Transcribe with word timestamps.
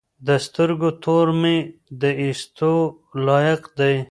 د 0.27 0.29
سترګو 0.45 0.89
تور 1.03 1.27
مي 1.41 1.57
د 2.01 2.03
ايستو 2.23 2.75
لايق 3.27 3.61
دي 3.79 3.95